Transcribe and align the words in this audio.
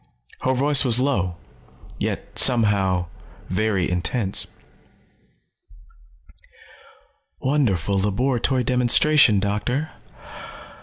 Her 0.41 0.55
voice 0.55 0.83
was 0.83 0.99
low, 0.99 1.35
yet 1.99 2.39
somehow, 2.39 3.05
very 3.49 3.87
intense. 3.87 4.47
"Wonderful 7.39 7.99
laboratory 7.99 8.63
demonstration, 8.63 9.39
Doctor. 9.39 9.91